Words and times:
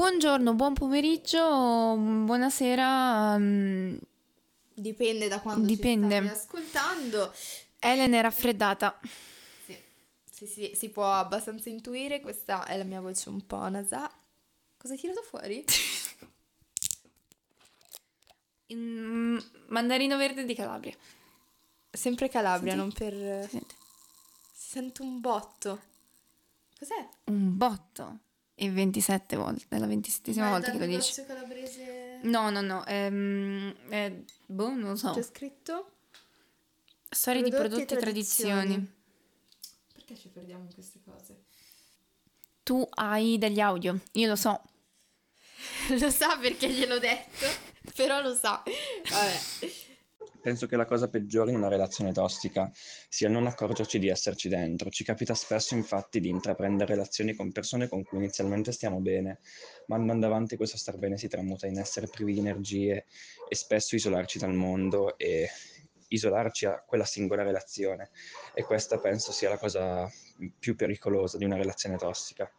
buongiorno, 0.00 0.54
buon 0.54 0.72
pomeriggio, 0.72 1.94
buonasera. 1.94 3.36
mm, 3.36 3.96
Dipende 4.72 5.28
da 5.28 5.40
quando 5.40 5.66
Dipende. 5.66 6.20
ci 6.20 6.24
stai 6.24 6.36
ascoltando. 6.36 7.34
Ellen 7.78 8.14
è 8.14 8.22
raffreddata. 8.22 8.98
Sì, 9.66 9.76
sì, 10.24 10.46
sì, 10.46 10.72
si 10.74 10.88
può 10.88 11.12
abbastanza 11.12 11.68
intuire. 11.68 12.20
Questa 12.20 12.64
è 12.64 12.78
la 12.78 12.84
mia 12.84 13.02
voce 13.02 13.28
un 13.28 13.44
po' 13.44 13.68
nasale. 13.68 14.10
Cosa 14.78 14.94
hai 14.94 14.98
tirato 14.98 15.22
fuori? 15.22 15.62
Mm, 18.72 19.36
mandarino 19.70 20.16
verde 20.16 20.44
di 20.44 20.54
Calabria. 20.54 20.94
Sempre 21.90 22.28
Calabria, 22.28 22.76
Senti? 22.76 22.78
non 22.78 22.92
per... 22.92 23.42
Si 23.42 23.50
sente? 23.50 23.74
Si 24.54 24.68
sente 24.68 25.02
un 25.02 25.18
botto. 25.20 25.80
Cos'è? 26.78 27.08
Un 27.24 27.56
botto. 27.56 28.18
E 28.62 28.70
27 28.70 29.36
volte. 29.36 29.64
È 29.68 29.78
la 29.78 29.86
ventisettesima 29.86 30.44
Ma 30.44 30.50
è 30.50 30.54
volta 30.60 30.72
che 30.72 30.78
lo 30.78 30.84
dici. 30.84 31.24
calabrese... 31.24 32.18
No, 32.24 32.50
no, 32.50 32.60
no. 32.60 32.84
ehm, 32.84 33.74
eh, 33.88 34.24
boh, 34.44 34.68
non 34.68 34.90
lo 34.90 34.96
so. 34.96 35.12
C'è 35.12 35.22
scritto? 35.22 35.92
Storie 37.08 37.42
di 37.42 37.48
prodotti 37.48 37.82
e 37.82 37.84
prodotti 37.86 37.94
e 37.94 37.98
tradizioni. 37.98 38.92
Perché 39.94 40.14
ci 40.14 40.28
perdiamo 40.28 40.64
in 40.64 40.74
queste 40.74 41.00
cose? 41.02 41.44
Tu 42.62 42.86
hai 42.96 43.38
degli 43.38 43.60
audio. 43.60 43.98
Io 44.12 44.28
lo 44.28 44.36
so. 44.36 44.62
lo 45.98 46.10
sa 46.10 46.36
perché 46.36 46.68
gliel'ho 46.68 46.98
detto, 46.98 47.46
però 47.96 48.20
lo 48.20 48.34
sa. 48.34 48.62
Vabbè. 49.08 49.40
Penso 50.40 50.66
che 50.66 50.76
la 50.76 50.86
cosa 50.86 51.08
peggiore 51.08 51.50
in 51.50 51.58
una 51.58 51.68
relazione 51.68 52.12
tossica 52.12 52.70
sia 53.08 53.28
non 53.28 53.46
accorgerci 53.46 53.98
di 53.98 54.08
esserci 54.08 54.48
dentro. 54.48 54.88
Ci 54.90 55.04
capita 55.04 55.34
spesso 55.34 55.74
infatti 55.74 56.18
di 56.18 56.28
intraprendere 56.28 56.94
relazioni 56.94 57.34
con 57.34 57.52
persone 57.52 57.88
con 57.88 58.02
cui 58.04 58.18
inizialmente 58.18 58.72
stiamo 58.72 59.00
bene, 59.00 59.40
ma 59.86 59.96
andando 59.96 60.26
avanti 60.26 60.56
questo 60.56 60.78
star 60.78 60.96
bene 60.96 61.18
si 61.18 61.28
tramuta 61.28 61.66
in 61.66 61.78
essere 61.78 62.06
privi 62.06 62.32
di 62.32 62.38
energie 62.38 63.04
e 63.48 63.54
spesso 63.54 63.96
isolarci 63.96 64.38
dal 64.38 64.54
mondo 64.54 65.18
e 65.18 65.48
isolarci 66.08 66.66
a 66.66 66.82
quella 66.86 67.04
singola 67.04 67.42
relazione. 67.42 68.10
E 68.54 68.62
questa 68.62 68.98
penso 68.98 69.32
sia 69.32 69.50
la 69.50 69.58
cosa 69.58 70.10
più 70.58 70.74
pericolosa 70.74 71.36
di 71.36 71.44
una 71.44 71.56
relazione 71.56 71.96
tossica. 71.96 72.50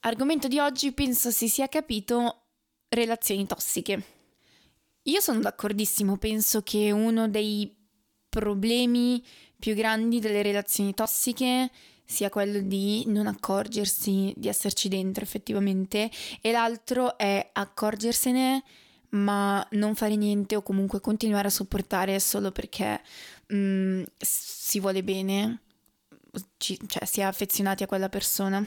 Argomento 0.00 0.48
di 0.48 0.58
oggi 0.58 0.92
penso 0.92 1.30
si 1.30 1.48
sia 1.48 1.68
capito 1.68 2.42
relazioni 2.88 3.46
tossiche. 3.46 4.21
Io 5.06 5.20
sono 5.20 5.40
d'accordissimo, 5.40 6.16
penso 6.16 6.62
che 6.62 6.92
uno 6.92 7.28
dei 7.28 7.74
problemi 8.28 9.22
più 9.58 9.74
grandi 9.74 10.20
delle 10.20 10.42
relazioni 10.42 10.94
tossiche 10.94 11.70
sia 12.04 12.30
quello 12.30 12.60
di 12.60 13.04
non 13.06 13.26
accorgersi 13.26 14.32
di 14.36 14.48
esserci 14.48 14.88
dentro 14.88 15.24
effettivamente 15.24 16.10
e 16.40 16.52
l'altro 16.52 17.16
è 17.16 17.50
accorgersene 17.52 18.62
ma 19.10 19.66
non 19.72 19.94
fare 19.94 20.16
niente 20.16 20.56
o 20.56 20.62
comunque 20.62 21.00
continuare 21.00 21.48
a 21.48 21.50
sopportare 21.50 22.18
solo 22.20 22.52
perché 22.52 23.00
mm, 23.52 24.04
si 24.18 24.80
vuole 24.80 25.02
bene, 25.02 25.62
ci- 26.58 26.78
cioè 26.86 27.04
si 27.04 27.20
è 27.20 27.24
affezionati 27.24 27.82
a 27.82 27.86
quella 27.86 28.08
persona. 28.08 28.64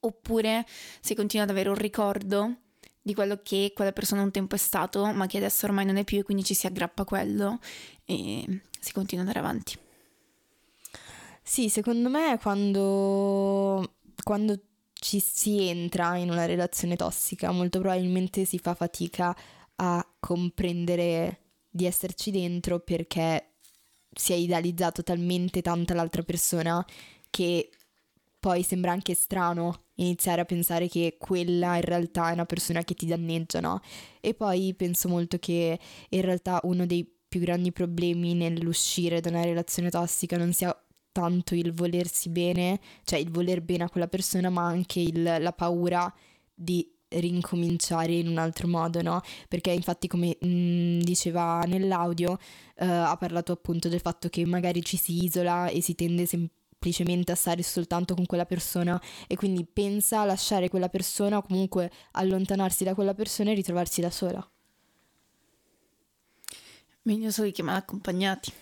Oppure 0.00 0.66
si 1.00 1.14
continua 1.14 1.44
ad 1.44 1.50
avere 1.50 1.68
un 1.68 1.76
ricordo 1.76 2.56
di 3.06 3.14
quello 3.14 3.38
che 3.40 3.70
quella 3.72 3.92
persona 3.92 4.22
un 4.22 4.32
tempo 4.32 4.56
è 4.56 4.58
stato, 4.58 5.06
ma 5.12 5.28
che 5.28 5.36
adesso 5.36 5.66
ormai 5.66 5.84
non 5.84 5.96
è 5.96 6.02
più 6.02 6.18
e 6.18 6.22
quindi 6.24 6.42
ci 6.42 6.54
si 6.54 6.66
aggrappa 6.66 7.02
a 7.02 7.04
quello 7.04 7.60
e 8.04 8.62
si 8.80 8.92
continua 8.92 9.22
ad 9.22 9.28
andare 9.28 9.46
avanti. 9.46 9.78
Sì, 11.40 11.68
secondo 11.68 12.08
me 12.08 12.36
quando, 12.42 13.94
quando 14.24 14.60
ci 14.92 15.20
si 15.20 15.68
entra 15.68 16.16
in 16.16 16.30
una 16.30 16.46
relazione 16.46 16.96
tossica, 16.96 17.52
molto 17.52 17.78
probabilmente 17.78 18.44
si 18.44 18.58
fa 18.58 18.74
fatica 18.74 19.36
a 19.76 20.04
comprendere 20.18 21.42
di 21.70 21.86
esserci 21.86 22.32
dentro 22.32 22.80
perché 22.80 23.52
si 24.12 24.32
è 24.32 24.34
idealizzato 24.34 25.04
talmente 25.04 25.62
tanto 25.62 25.94
l'altra 25.94 26.24
persona 26.24 26.84
che 27.30 27.70
poi 28.46 28.62
sembra 28.62 28.92
anche 28.92 29.14
strano 29.14 29.86
iniziare 29.94 30.40
a 30.40 30.44
pensare 30.44 30.86
che 30.86 31.16
quella 31.18 31.74
in 31.74 31.82
realtà 31.82 32.28
è 32.30 32.32
una 32.32 32.44
persona 32.44 32.84
che 32.84 32.94
ti 32.94 33.04
danneggia, 33.04 33.58
no? 33.58 33.80
E 34.20 34.34
poi 34.34 34.72
penso 34.76 35.08
molto 35.08 35.36
che 35.40 35.76
in 36.10 36.20
realtà 36.20 36.60
uno 36.62 36.86
dei 36.86 37.04
più 37.28 37.40
grandi 37.40 37.72
problemi 37.72 38.34
nell'uscire 38.34 39.18
da 39.20 39.30
una 39.30 39.42
relazione 39.42 39.90
tossica 39.90 40.36
non 40.36 40.52
sia 40.52 40.72
tanto 41.10 41.56
il 41.56 41.72
volersi 41.72 42.28
bene, 42.28 42.78
cioè 43.02 43.18
il 43.18 43.32
voler 43.32 43.62
bene 43.62 43.82
a 43.82 43.90
quella 43.90 44.06
persona, 44.06 44.48
ma 44.48 44.64
anche 44.64 45.00
il- 45.00 45.24
la 45.40 45.52
paura 45.52 46.12
di 46.54 46.88
rincominciare 47.08 48.12
in 48.12 48.28
un 48.28 48.38
altro 48.38 48.68
modo, 48.68 49.02
no? 49.02 49.22
Perché 49.48 49.70
infatti 49.72 50.06
come 50.06 50.36
mm, 50.44 51.00
diceva 51.00 51.64
nell'audio 51.66 52.38
eh, 52.76 52.86
ha 52.86 53.16
parlato 53.16 53.50
appunto 53.50 53.88
del 53.88 54.00
fatto 54.00 54.28
che 54.28 54.44
magari 54.46 54.84
ci 54.84 54.96
si 54.96 55.24
isola 55.24 55.66
e 55.68 55.80
si 55.80 55.96
tende 55.96 56.26
semplicemente 56.78 57.32
a 57.32 57.34
stare 57.34 57.62
soltanto 57.62 58.14
con 58.14 58.26
quella 58.26 58.44
persona 58.44 59.00
e 59.26 59.36
quindi 59.36 59.64
pensa 59.64 60.20
a 60.20 60.24
lasciare 60.24 60.68
quella 60.68 60.88
persona 60.88 61.38
o 61.38 61.42
comunque 61.42 61.90
allontanarsi 62.12 62.84
da 62.84 62.94
quella 62.94 63.14
persona 63.14 63.50
e 63.50 63.54
ritrovarsi 63.54 64.00
da 64.00 64.10
sola. 64.10 64.50
Meglio 67.02 67.30
soli 67.30 67.52
che 67.52 67.62
mal 67.62 67.76
accompagnati. 67.76 68.52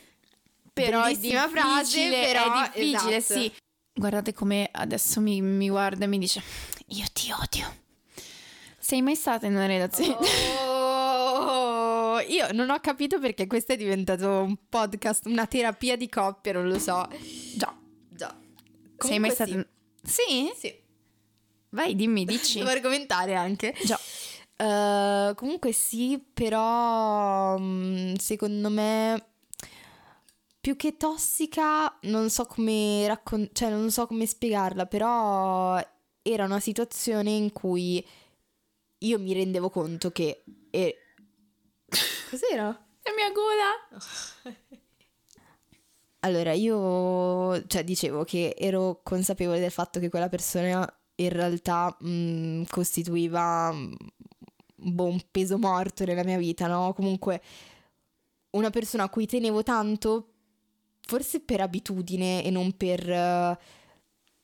Però 0.73 1.03
è 1.05 1.15
Bellissima 1.15 1.49
frase, 1.49 1.99
difficile, 1.99 2.27
però, 2.27 2.71
è 2.71 2.81
difficile, 2.81 3.17
esatto. 3.17 3.41
sì. 3.41 3.53
Guardate 3.97 4.33
come 4.33 4.69
adesso 4.73 5.21
mi, 5.21 5.41
mi 5.41 5.69
guarda 5.69 6.05
e 6.05 6.09
mi 6.09 6.19
dice, 6.19 6.43
io 6.89 7.05
ti 7.13 7.31
odio. 7.31 7.83
Sei 8.79 9.01
mai 9.01 9.15
stata 9.15 9.47
in 9.47 9.55
una 9.55 9.67
relazione? 9.67 10.17
Oh, 10.67 12.21
io 12.21 12.53
non 12.53 12.71
ho 12.71 12.81
capito 12.81 13.19
perché 13.19 13.47
questo 13.47 13.73
è 13.73 13.77
diventato 13.77 14.29
un 14.43 14.57
podcast, 14.69 15.27
una 15.27 15.47
terapia 15.47 15.97
di 15.97 16.09
coppia, 16.09 16.53
non 16.53 16.69
lo 16.69 16.79
so. 16.79 17.09
Sei 19.07 19.19
mai 19.19 19.31
stata... 19.31 19.51
sì. 19.51 19.67
Sì? 20.03 20.53
Sì. 20.57 20.83
Vai, 21.71 21.95
dimmi, 21.97 22.25
dici. 22.25 22.59
Devo 22.59 22.71
argomentare 22.71 23.35
anche. 23.35 23.75
Già. 23.85 23.99
Eh, 24.57 25.33
comunque 25.35 25.73
sì, 25.73 26.23
però 26.33 27.59
mm, 27.59 28.15
secondo 28.15 28.71
me 28.71 29.27
più 30.61 30.77
che 30.77 30.97
tossica, 30.97 31.99
non 32.03 32.31
so 32.31 32.47
come 32.47 33.07
raccon- 33.07 33.51
cioè 33.53 33.69
non 33.71 33.91
so 33.91 34.07
come 34.07 34.25
spiegarla, 34.27 34.87
però 34.87 35.79
era 36.23 36.45
una 36.45 36.61
situazione 36.61 37.31
in 37.31 37.53
cui 37.53 38.07
io 38.99 39.19
mi 39.19 39.33
rendevo 39.35 39.69
conto 39.69 40.11
che 40.11 40.45
e- 40.71 40.99
Cos'era? 42.31 42.65
La 42.67 43.13
mia 43.15 43.31
gola. 43.33 44.55
Allora, 46.25 46.53
io 46.53 47.67
cioè, 47.67 47.85
dicevo 47.85 48.25
che 48.25 48.55
ero 48.59 49.01
consapevole 49.03 49.61
del 49.61 49.71
fatto 49.71 50.01
che 50.01 50.09
quella 50.09 50.31
persona 50.31 50.91
in 51.17 51.29
realtà 51.29 51.95
mh, 52.01 52.63
costituiva 52.71 53.71
mh, 53.71 53.97
boh, 54.77 55.05
un 55.05 55.21
peso 55.31 55.59
morto 55.59 56.05
nella 56.05 56.25
mia 56.25 56.39
vita, 56.39 56.67
no? 56.67 56.95
Comunque 56.95 57.43
una 58.53 58.71
persona 58.71 59.05
a 59.05 59.09
cui 59.11 59.27
tenevo 59.27 59.63
tanto, 59.63 60.29
forse 61.03 61.41
per 61.41 61.61
abitudine 61.61 62.43
e 62.43 62.51
non 62.51 62.75
per, 62.77 63.59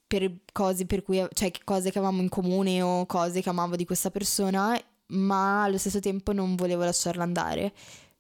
per 0.07 0.41
cose 0.53 0.85
per 0.87 1.03
cui, 1.03 1.25
cioè 1.33 1.51
cose 1.65 1.91
che 1.91 1.99
avevamo 1.99 2.21
in 2.21 2.29
comune 2.29 2.83
o 2.83 3.07
cose 3.07 3.41
che 3.41 3.49
amavo 3.49 3.77
di 3.77 3.87
questa 3.87 4.11
persona, 4.11 4.79
ma 5.09 5.63
allo 5.65 5.79
stesso 5.79 6.01
tempo 6.01 6.33
non 6.33 6.57
volevo 6.57 6.85
lasciarla 6.85 7.23
andare. 7.23 7.73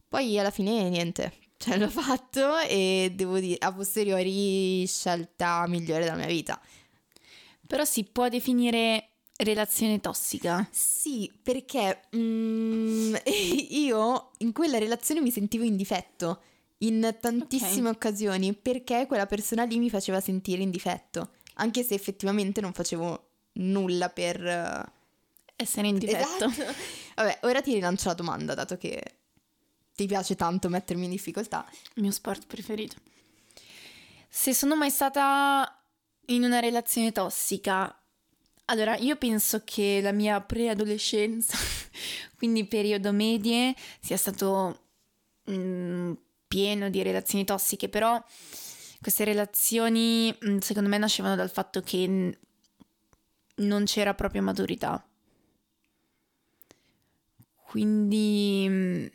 Poi 0.09 0.39
alla 0.39 0.51
fine 0.51 0.89
niente, 0.89 1.33
cioè 1.62 1.77
l'ho 1.77 1.91
fatto 1.91 2.57
e 2.61 3.12
devo 3.15 3.39
dire, 3.39 3.57
a 3.59 3.71
posteriori 3.71 4.87
scelta 4.87 5.67
migliore 5.69 6.05
della 6.05 6.17
mia 6.17 6.27
vita. 6.27 6.59
Però 7.67 7.85
si 7.85 8.05
può 8.05 8.31
definire 8.31 9.09
relazione 9.37 10.01
tossica. 10.01 10.67
Sì, 10.71 11.31
perché 11.43 12.05
mm, 12.17 13.15
io 13.69 14.31
in 14.39 14.53
quella 14.53 14.79
relazione 14.79 15.21
mi 15.21 15.31
sentivo 15.31 15.65
in 15.65 15.77
difetto 15.77 16.41
in 16.79 17.15
tantissime 17.21 17.91
occasioni 17.91 18.55
perché 18.55 19.05
quella 19.07 19.27
persona 19.27 19.65
lì 19.65 19.79
mi 19.79 19.91
faceva 19.91 20.19
sentire 20.19 20.62
in 20.62 20.71
difetto, 20.71 21.33
anche 21.57 21.83
se 21.83 21.93
effettivamente 21.93 22.62
non 22.62 22.73
facevo 22.73 23.29
nulla 23.53 24.09
per... 24.09 24.99
Essere 25.57 25.89
in 25.89 25.99
difetto. 25.99 26.47
Esatto. 26.47 26.73
Vabbè, 27.17 27.41
ora 27.43 27.61
ti 27.61 27.75
rilancio 27.75 28.09
la 28.09 28.15
domanda, 28.15 28.55
dato 28.55 28.79
che 28.79 29.20
ti 30.00 30.06
piace 30.06 30.35
tanto 30.35 30.70
mettermi 30.70 31.05
in 31.05 31.11
difficoltà. 31.11 31.67
Il 31.94 32.02
mio 32.02 32.11
sport 32.11 32.47
preferito. 32.47 32.97
Se 34.29 34.55
sono 34.55 34.75
mai 34.75 34.88
stata 34.88 35.79
in 36.26 36.43
una 36.43 36.58
relazione 36.58 37.12
tossica, 37.12 37.94
allora 38.67 38.97
io 38.97 39.17
penso 39.17 39.61
che 39.62 40.00
la 40.00 40.12
mia 40.12 40.41
preadolescenza, 40.41 41.55
quindi 42.38 42.64
periodo 42.64 43.12
medie, 43.12 43.75
sia 44.00 44.17
stato 44.17 44.85
mm, 45.50 46.12
pieno 46.49 46.88
di 46.88 47.02
relazioni 47.02 47.44
tossiche, 47.44 47.91
però 47.91 48.23
queste 49.02 49.25
relazioni 49.25 50.35
mm, 50.47 50.58
secondo 50.58 50.88
me 50.88 50.97
nascevano 50.97 51.37
dal 51.37 51.50
fatto 51.50 51.82
che 51.82 52.38
non 53.56 53.85
c'era 53.85 54.14
proprio 54.14 54.41
maturità. 54.41 55.05
Quindi 57.67 58.67
mm, 58.67 59.06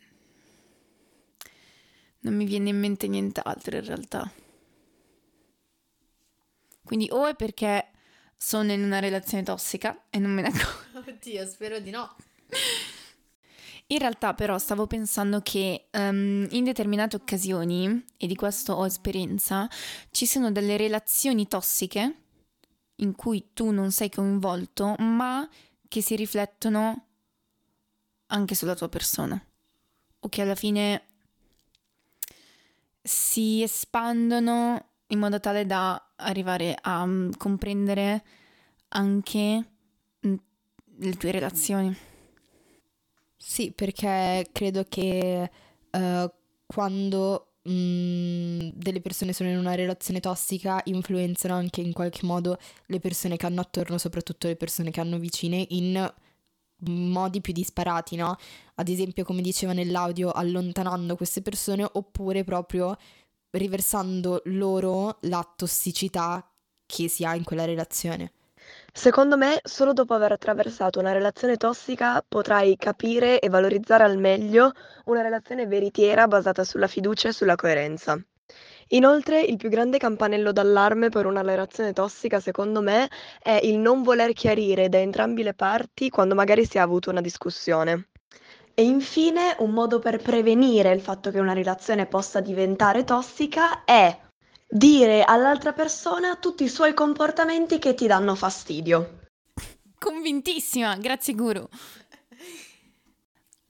non 2.25 2.35
mi 2.35 2.45
viene 2.45 2.69
in 2.69 2.79
mente 2.79 3.07
nient'altro 3.07 3.77
in 3.77 3.85
realtà. 3.85 4.29
Quindi 6.83 7.07
o 7.11 7.27
è 7.27 7.35
perché 7.35 7.91
sono 8.35 8.71
in 8.71 8.83
una 8.83 8.99
relazione 8.99 9.43
tossica 9.43 10.05
e 10.09 10.17
non 10.17 10.31
me 10.31 10.41
ne 10.41 10.47
accorgo. 10.47 10.99
Oddio, 11.11 11.45
spero 11.45 11.79
di 11.79 11.91
no. 11.91 12.15
In 13.87 13.99
realtà 13.99 14.33
però 14.33 14.57
stavo 14.57 14.87
pensando 14.87 15.41
che 15.41 15.87
um, 15.91 16.47
in 16.49 16.63
determinate 16.63 17.15
occasioni, 17.15 18.03
e 18.17 18.25
di 18.25 18.35
questo 18.35 18.73
ho 18.73 18.87
esperienza, 18.87 19.69
ci 20.09 20.25
sono 20.25 20.51
delle 20.51 20.77
relazioni 20.77 21.47
tossiche 21.47 22.15
in 22.95 23.13
cui 23.13 23.49
tu 23.53 23.69
non 23.69 23.91
sei 23.91 24.09
coinvolto, 24.09 24.95
ma 24.97 25.47
che 25.87 26.01
si 26.01 26.15
riflettono 26.15 27.05
anche 28.27 28.55
sulla 28.55 28.75
tua 28.75 28.89
persona. 28.89 29.39
O 30.19 30.29
che 30.29 30.41
alla 30.41 30.55
fine 30.55 31.14
si 33.05 33.61
espandono 33.61 34.83
in 35.07 35.19
modo 35.19 35.39
tale 35.39 35.67
da 35.67 36.13
arrivare 36.15 36.75
a 36.81 37.03
um, 37.03 37.29
comprendere 37.37 38.23
anche 38.89 39.69
um, 40.21 40.39
le 40.97 41.13
tue 41.15 41.29
relazioni. 41.29 41.95
Sì, 43.37 43.71
perché 43.71 44.47
credo 44.51 44.85
che 44.89 45.51
uh, 45.91 46.31
quando 46.65 47.57
mh, 47.61 48.69
delle 48.73 49.01
persone 49.01 49.33
sono 49.33 49.49
in 49.49 49.57
una 49.57 49.75
relazione 49.75 50.19
tossica 50.19 50.81
influenzano 50.85 51.53
anche 51.53 51.81
in 51.81 51.93
qualche 51.93 52.25
modo 52.25 52.57
le 52.87 52.99
persone 52.99 53.37
che 53.37 53.45
hanno 53.45 53.61
attorno, 53.61 53.99
soprattutto 53.99 54.47
le 54.47 54.55
persone 54.55 54.89
che 54.89 54.99
hanno 54.99 55.19
vicine, 55.19 55.63
in 55.69 56.11
modi 56.87 57.41
più 57.41 57.53
disparati, 57.53 58.15
no? 58.15 58.37
Ad 58.75 58.87
esempio, 58.87 59.23
come 59.23 59.41
diceva 59.41 59.73
nell'audio, 59.73 60.31
allontanando 60.31 61.15
queste 61.15 61.41
persone 61.41 61.87
oppure 61.89 62.43
proprio 62.43 62.97
riversando 63.51 64.41
loro 64.45 65.17
la 65.21 65.47
tossicità 65.55 66.45
che 66.85 67.07
si 67.07 67.23
ha 67.25 67.35
in 67.35 67.43
quella 67.43 67.65
relazione. 67.65 68.31
Secondo 68.91 69.37
me, 69.37 69.59
solo 69.63 69.93
dopo 69.93 70.13
aver 70.13 70.31
attraversato 70.31 70.99
una 70.99 71.11
relazione 71.11 71.57
tossica 71.57 72.23
potrai 72.27 72.75
capire 72.77 73.39
e 73.39 73.49
valorizzare 73.49 74.03
al 74.03 74.17
meglio 74.17 74.71
una 75.05 75.21
relazione 75.21 75.67
veritiera 75.67 76.27
basata 76.27 76.63
sulla 76.63 76.87
fiducia 76.87 77.29
e 77.29 77.33
sulla 77.33 77.55
coerenza. 77.55 78.19
Inoltre, 78.89 79.41
il 79.41 79.57
più 79.57 79.69
grande 79.69 79.97
campanello 79.97 80.51
d'allarme 80.51 81.09
per 81.09 81.25
una 81.25 81.41
relazione 81.41 81.93
tossica, 81.93 82.39
secondo 82.39 82.81
me, 82.81 83.09
è 83.41 83.59
il 83.63 83.79
non 83.79 84.03
voler 84.03 84.33
chiarire 84.33 84.89
da 84.89 84.99
entrambi 84.99 85.41
le 85.41 85.53
parti 85.53 86.09
quando 86.09 86.35
magari 86.35 86.65
si 86.65 86.77
è 86.77 86.79
avuto 86.79 87.09
una 87.09 87.21
discussione. 87.21 88.09
E 88.73 88.83
infine, 88.83 89.55
un 89.59 89.71
modo 89.71 89.99
per 89.99 90.21
prevenire 90.21 90.91
il 90.91 91.01
fatto 91.01 91.31
che 91.31 91.39
una 91.39 91.53
relazione 91.53 92.05
possa 92.05 92.41
diventare 92.41 93.03
tossica 93.03 93.85
è 93.85 94.19
dire 94.67 95.23
all'altra 95.23 95.71
persona 95.71 96.35
tutti 96.35 96.63
i 96.65 96.69
suoi 96.69 96.93
comportamenti 96.93 97.79
che 97.79 97.93
ti 97.93 98.05
danno 98.05 98.35
fastidio. 98.35 99.21
Convintissima, 99.97 100.97
grazie 100.97 101.33
guru. 101.33 101.67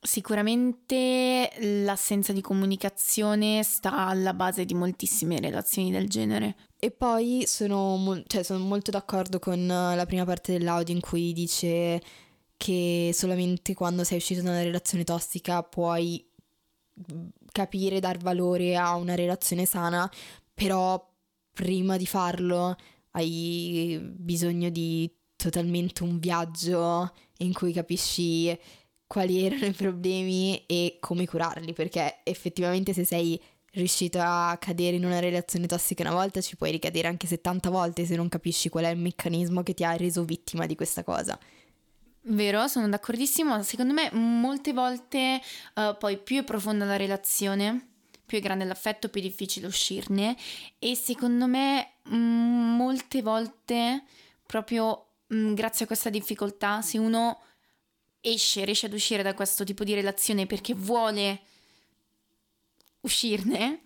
Sicuramente 0.06 1.52
l'assenza 1.84 2.31
di 2.31 2.42
comunicazione 2.42 3.63
sta 3.63 4.06
alla 4.06 4.36
base 4.36 4.63
di 4.63 4.75
moltissime 4.75 5.40
relazioni 5.40 5.90
del 5.90 6.07
genere. 6.07 6.56
E 6.78 6.92
poi 6.92 7.46
sono, 7.48 7.96
mo- 7.96 8.24
cioè, 8.28 8.44
sono 8.44 8.63
molto 8.63 8.92
d'accordo 8.92 9.40
con 9.40 9.66
la 9.66 10.06
prima 10.06 10.24
parte 10.24 10.52
dell'audio 10.52 10.94
in 10.94 11.02
cui 11.02 11.34
dice 11.34 12.00
che 12.56 13.10
solamente 13.13 13.74
quando 13.74 14.04
sei 14.04 14.18
uscito 14.18 14.44
da 14.44 14.52
una 14.52 14.62
relazione 14.62 15.04
tossica 15.04 15.63
puoi 15.63 16.24
capire, 17.51 18.00
dar 18.00 18.18
valore 18.19 18.75
a 18.75 18.96
una 18.96 19.16
relazione 19.16 19.66
sana, 19.66 20.10
però 20.54 21.04
prima 21.51 21.98
di 21.98 22.06
farlo 22.06 22.75
hai 23.12 24.00
bisogno 24.01 24.69
di 24.69 25.12
totalmente 25.36 26.04
un 26.04 26.19
viaggio 26.19 27.12
in 27.38 27.54
cui 27.54 27.74
capisci 27.74 28.58
quali 29.15 29.45
erano 29.45 29.65
i 29.65 29.71
problemi 29.71 30.62
e 30.65 30.97
come 31.00 31.25
curarli, 31.25 31.71
perché 31.71 32.17
effettivamente 32.23 32.91
se 32.91 33.06
sei 33.06 33.41
riuscito 33.71 34.19
a 34.19 34.57
cadere 34.59 34.97
in 34.97 35.06
una 35.06 35.19
relazione 35.19 35.67
tossica 35.67 36.03
una 36.03 36.12
volta 36.12 36.41
ci 36.41 36.57
puoi 36.57 36.71
ricadere 36.71 37.07
anche 37.07 37.25
70 37.25 37.69
volte 37.69 38.06
se 38.06 38.17
non 38.17 38.27
capisci 38.27 38.67
qual 38.67 38.83
è 38.83 38.89
il 38.89 38.97
meccanismo 38.97 39.63
che 39.63 39.73
ti 39.73 39.85
ha 39.85 39.95
reso 39.95 40.25
vittima 40.25 40.65
di 40.65 40.75
questa 40.75 41.06
cosa. 41.06 41.39
Vero, 42.23 42.67
sono 42.67 42.89
d'accordissimo. 42.89 43.63
Secondo 43.63 43.94
me 43.94 44.09
molte 44.12 44.73
volte 44.73 45.39
uh, 45.75 45.95
poi 45.97 46.17
più 46.17 46.39
è 46.39 46.44
profonda 46.44 46.83
la 46.83 46.97
relazione, 46.97 47.88
più 48.25 48.39
è 48.39 48.41
grande 48.41 48.65
l'affetto, 48.65 49.07
più 49.07 49.21
è 49.21 49.23
difficile 49.23 49.65
uscirne 49.65 50.35
e 50.77 50.94
secondo 50.94 51.47
me 51.47 51.91
mm, 52.09 52.75
molte 52.75 53.21
volte 53.21 54.03
proprio 54.45 55.12
mh, 55.27 55.38
mm, 55.38 55.53
grazie 55.53 55.85
a 55.85 55.88
questa 55.88 56.09
difficoltà 56.09 56.81
se 56.81 56.97
uno 56.97 57.39
esce, 58.25 58.66
riesce 58.66 58.88
ad 58.88 58.94
uscire 58.94 59.24
da 59.24 59.33
questo 59.33 59.63
tipo 59.63 59.83
di 59.83 59.94
relazione 59.94 60.45
perché 60.45 60.74
vuole 60.74 61.42
uscirne, 63.01 63.81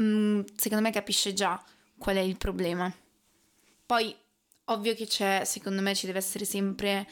mm, 0.00 0.42
secondo 0.56 0.84
me 0.84 0.92
capisce 0.92 1.32
già 1.32 1.62
qual 1.98 2.16
è 2.16 2.20
il 2.20 2.36
problema. 2.36 2.92
Poi 3.86 4.14
ovvio 4.66 4.94
che 4.94 5.06
c'è, 5.06 5.42
secondo 5.44 5.82
me 5.82 5.94
ci 5.94 6.06
deve 6.06 6.18
essere 6.18 6.44
sempre 6.44 7.08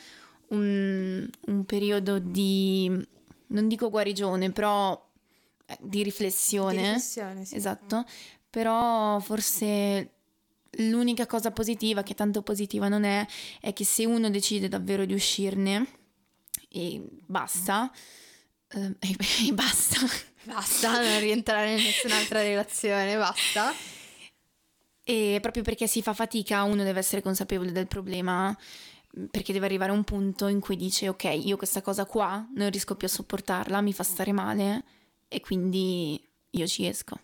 un, 0.49 1.29
un 1.47 1.65
periodo 1.65 2.19
di, 2.19 2.91
non 3.49 3.69
dico 3.69 3.91
guarigione, 3.91 4.51
però 4.53 5.11
eh, 5.67 5.79
di 5.81 6.03
riflessione. 6.03 6.77
Di 6.77 6.83
riflessione, 6.83 7.45
sì. 7.45 7.57
Esatto. 7.57 8.05
Però 8.49 9.19
forse 9.21 10.11
l'unica 10.77 11.27
cosa 11.27 11.51
positiva, 11.51 12.03
che 12.03 12.15
tanto 12.15 12.43
positiva 12.43 12.89
non 12.89 13.05
è, 13.05 13.27
è 13.61 13.73
che 13.73 13.85
se 13.85 14.05
uno 14.07 14.31
decide 14.31 14.69
davvero 14.69 15.05
di 15.05 15.15
uscirne 15.15 16.01
e 16.73 17.03
basta, 17.27 17.91
eh, 18.69 18.97
e, 18.99 19.17
e 19.49 19.53
basta. 19.53 19.99
Basta, 20.45 21.01
non 21.01 21.21
rientrare 21.21 21.77
in 21.77 21.83
nessun'altra 21.83 22.43
relazione, 22.43 23.17
basta. 23.17 23.73
E 25.05 25.39
proprio 25.41 25.63
perché 25.63 25.87
si 25.87 26.03
fa 26.03 26.15
fatica, 26.15 26.63
uno 26.63 26.83
deve 26.83 26.99
essere 26.99 27.23
consapevole 27.23 27.73
del 27.73 27.87
problema, 27.87 28.57
perché 29.31 29.53
deve 29.53 29.67
arrivare 29.67 29.91
a 29.91 29.95
un 29.95 30.05
punto 30.05 30.47
in 30.47 30.61
cui 30.61 30.77
dice 30.77 31.09
ok, 31.09 31.25
io 31.25 31.57
questa 31.57 31.83
cosa 31.83 32.07
qua 32.07 32.47
non 32.55 32.71
riesco 32.71 32.95
più 32.97 33.07
a 33.07 33.11
sopportarla, 33.11 33.81
mi 33.81 33.93
fa 33.93 34.03
stare 34.03 34.33
male 34.33 34.85
e 35.29 35.41
quindi 35.41 36.21
io 36.51 36.67
ci 36.67 36.87
esco. 36.87 37.19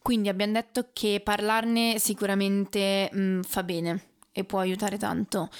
Quindi 0.00 0.28
abbiamo 0.28 0.52
detto 0.52 0.88
che 0.92 1.20
parlarne 1.22 1.98
sicuramente 1.98 3.10
mh, 3.12 3.20
mm, 3.20 3.40
fa 3.42 3.62
bene 3.62 4.02
e 4.32 4.44
può 4.44 4.60
aiutare 4.60 4.96
tanto, 4.96 5.50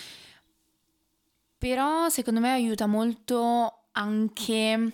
però 1.59 2.09
secondo 2.09 2.41
me 2.41 2.51
aiuta 2.53 2.87
molto 2.87 3.89
anche 3.93 4.93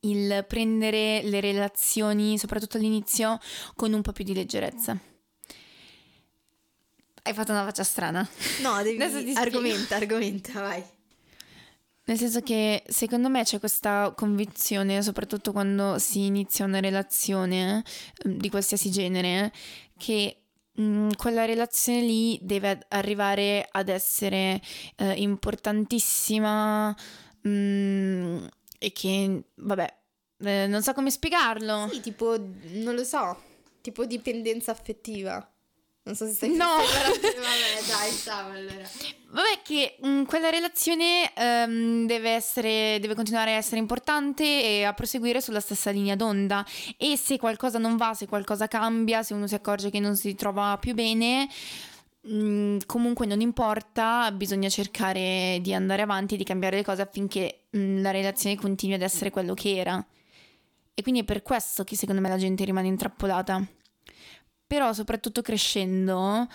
il 0.00 0.44
prendere 0.48 1.22
le 1.22 1.40
relazioni, 1.40 2.38
soprattutto 2.38 2.76
all'inizio, 2.76 3.38
con 3.74 3.92
un 3.92 4.02
po' 4.02 4.12
più 4.12 4.24
di 4.24 4.34
leggerezza. 4.34 4.96
Hai 7.24 7.34
fatto 7.34 7.52
una 7.52 7.64
faccia 7.64 7.84
strana. 7.84 8.26
No, 8.62 8.82
devi... 8.82 9.32
argomenta, 9.34 9.96
argomenta, 9.96 10.60
vai. 10.60 10.84
Nel 12.04 12.18
senso 12.18 12.40
che 12.40 12.82
secondo 12.88 13.28
me 13.28 13.44
c'è 13.44 13.60
questa 13.60 14.12
convinzione, 14.16 15.02
soprattutto 15.02 15.52
quando 15.52 15.98
si 15.98 16.24
inizia 16.24 16.64
una 16.64 16.80
relazione 16.80 17.84
ehm, 18.24 18.38
di 18.38 18.50
qualsiasi 18.50 18.90
genere, 18.90 19.52
che 19.96 20.41
mm, 20.80 21.10
quella 21.16 21.44
relazione 21.44 22.00
lì 22.02 22.38
deve 22.42 22.86
arrivare 22.88 23.66
ad 23.70 23.88
essere 23.88 24.60
eh, 24.96 25.12
importantissima 25.20 26.94
mh, 27.42 27.48
mm, 27.48 28.44
e 28.78 28.92
che, 28.92 29.44
vabbè, 29.54 29.96
eh, 30.44 30.66
non 30.66 30.82
so 30.82 30.92
come 30.92 31.10
spiegarlo. 31.10 31.88
Sì, 31.90 32.00
tipo, 32.00 32.36
non 32.72 32.94
lo 32.94 33.04
so, 33.04 33.40
tipo 33.80 34.04
dipendenza 34.04 34.72
affettiva. 34.72 35.51
Non 36.04 36.16
so 36.16 36.26
se 36.26 36.32
stai 36.32 36.50
No! 36.50 36.66
Vabbè, 36.66 37.86
dai, 37.86 38.10
stavo 38.10 38.50
allora. 38.50 38.88
Vabbè, 39.30 39.62
che 39.62 39.98
mh, 40.00 40.08
mm, 40.08 40.24
quella 40.24 40.50
relazione 40.50 41.32
um, 41.36 42.06
deve, 42.06 42.30
essere, 42.30 42.98
deve 43.00 43.14
continuare 43.14 43.54
a 43.54 43.56
essere 43.56 43.78
importante 43.78 44.42
e 44.42 44.82
a 44.82 44.92
proseguire 44.94 45.40
sulla 45.40 45.60
stessa 45.60 45.90
linea 45.90 46.16
d'onda. 46.16 46.66
E 46.96 47.16
se 47.16 47.38
qualcosa 47.38 47.78
non 47.78 47.96
va, 47.96 48.14
se 48.14 48.26
qualcosa 48.26 48.66
cambia, 48.66 49.22
se 49.22 49.32
uno 49.32 49.46
si 49.46 49.54
accorge 49.54 49.90
che 49.90 50.00
non 50.00 50.16
si 50.16 50.34
trova 50.34 50.76
più 50.80 50.92
bene, 50.92 51.48
mh, 52.22 52.34
mm, 52.34 52.78
comunque 52.86 53.24
non 53.24 53.40
importa, 53.40 54.32
bisogna 54.32 54.68
cercare 54.68 55.58
di 55.62 55.72
andare 55.72 56.02
avanti, 56.02 56.36
di 56.36 56.44
cambiare 56.44 56.76
le 56.76 56.84
cose 56.84 57.02
affinché 57.02 57.66
mh, 57.70 57.78
mm, 57.78 58.02
la 58.02 58.10
relazione 58.10 58.56
continui 58.56 58.96
ad 58.96 59.02
essere 59.02 59.30
quello 59.30 59.54
che 59.54 59.76
era. 59.76 60.04
E 60.94 61.02
quindi 61.02 61.20
è 61.20 61.24
per 61.24 61.42
questo 61.42 61.84
che 61.84 61.96
secondo 61.96 62.20
me 62.20 62.28
la 62.28 62.36
gente 62.36 62.64
rimane 62.64 62.88
intrappolata 62.88 63.64
però 64.72 64.94
soprattutto 64.94 65.42
crescendo 65.42 66.48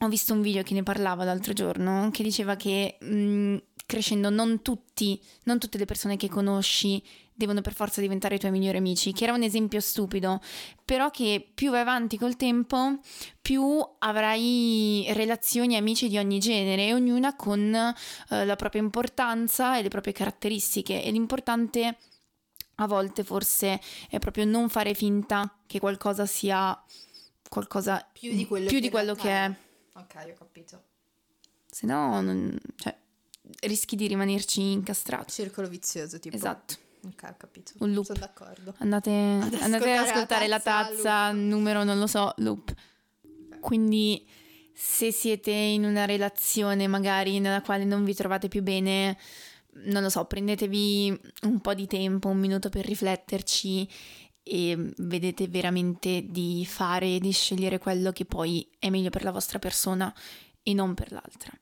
ho 0.00 0.08
visto 0.08 0.32
un 0.32 0.42
video 0.42 0.64
che 0.64 0.74
ne 0.74 0.82
parlava 0.82 1.22
l'altro 1.22 1.52
giorno, 1.52 2.10
che 2.10 2.24
diceva 2.24 2.56
che 2.56 2.98
mh, 3.00 3.58
crescendo 3.86 4.28
non 4.28 4.60
tutti, 4.60 5.22
non 5.44 5.60
tutte 5.60 5.78
le 5.78 5.84
persone 5.84 6.16
che 6.16 6.28
conosci 6.28 7.00
devono 7.32 7.60
per 7.60 7.74
forza 7.74 8.00
diventare 8.00 8.34
i 8.34 8.38
tuoi 8.40 8.50
migliori 8.50 8.78
amici, 8.78 9.12
che 9.12 9.22
era 9.22 9.34
un 9.34 9.44
esempio 9.44 9.78
stupido, 9.78 10.40
però 10.84 11.10
che 11.10 11.48
più 11.54 11.70
vai 11.70 11.82
avanti 11.82 12.18
col 12.18 12.34
tempo, 12.34 12.98
più 13.40 13.64
avrai 14.00 15.06
relazioni 15.10 15.74
e 15.74 15.78
amici 15.78 16.08
di 16.08 16.18
ogni 16.18 16.40
genere, 16.40 16.92
ognuna 16.92 17.36
con 17.36 17.72
eh, 17.72 18.44
la 18.44 18.56
propria 18.56 18.82
importanza 18.82 19.78
e 19.78 19.82
le 19.82 19.90
proprie 19.90 20.12
caratteristiche. 20.12 21.04
E 21.04 21.12
l'importante 21.12 21.98
a 22.76 22.86
volte 22.86 23.22
forse 23.22 23.80
è 24.08 24.18
proprio 24.18 24.44
non 24.44 24.68
fare 24.68 24.94
finta 24.94 25.58
che 25.66 25.78
qualcosa 25.78 26.26
sia 26.26 26.76
qualcosa 27.52 28.08
più 28.10 28.32
di 28.32 28.46
quello, 28.46 28.66
più 28.66 28.76
che, 28.76 28.82
di 28.82 28.88
quello 28.88 29.14
che 29.14 29.28
è. 29.28 29.54
Ok, 29.92 30.14
ho 30.30 30.34
capito. 30.38 30.82
Se 31.66 31.84
no, 31.84 32.22
non, 32.22 32.58
cioè, 32.76 32.96
rischi 33.60 33.94
di 33.94 34.06
rimanerci 34.06 34.72
incastrato. 34.72 35.30
Circolo 35.30 35.68
vizioso, 35.68 36.18
tipo. 36.18 36.34
Esatto. 36.34 36.76
Ok, 37.04 37.22
ho 37.28 37.34
capito. 37.36 37.72
Un 37.80 37.92
loop. 37.92 38.06
Sono 38.06 38.20
d'accordo. 38.20 38.74
Andate, 38.78 39.10
andate 39.10 39.92
ad 39.92 40.06
ascoltare 40.08 40.48
la 40.48 40.60
tazza, 40.60 41.30
numero, 41.32 41.84
non 41.84 41.98
lo 41.98 42.06
so, 42.06 42.32
loop. 42.38 42.72
Quindi 43.60 44.26
se 44.72 45.12
siete 45.12 45.50
in 45.50 45.84
una 45.84 46.06
relazione 46.06 46.86
magari 46.86 47.38
nella 47.38 47.60
quale 47.60 47.84
non 47.84 48.02
vi 48.02 48.14
trovate 48.14 48.48
più 48.48 48.62
bene, 48.62 49.18
non 49.84 50.02
lo 50.02 50.08
so, 50.08 50.24
prendetevi 50.24 51.20
un 51.42 51.60
po' 51.60 51.74
di 51.74 51.86
tempo, 51.86 52.28
un 52.28 52.38
minuto 52.38 52.70
per 52.70 52.86
rifletterci 52.86 53.86
e 54.42 54.92
vedete 54.98 55.48
veramente 55.48 56.26
di 56.28 56.64
fare 56.66 57.16
e 57.16 57.20
di 57.20 57.32
scegliere 57.32 57.78
quello 57.78 58.12
che 58.12 58.24
poi 58.24 58.68
è 58.78 58.90
meglio 58.90 59.10
per 59.10 59.24
la 59.24 59.30
vostra 59.30 59.58
persona 59.58 60.12
e 60.62 60.74
non 60.74 60.94
per 60.94 61.12
l'altra. 61.12 61.52